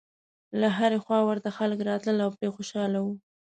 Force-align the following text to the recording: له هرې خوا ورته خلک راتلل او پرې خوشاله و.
له 0.59 0.67
هرې 0.77 0.99
خوا 1.03 1.19
ورته 1.29 1.49
خلک 1.57 1.79
راتلل 1.89 2.19
او 2.25 2.31
پرې 2.37 2.47
خوشاله 2.55 2.99
و. 3.03 3.07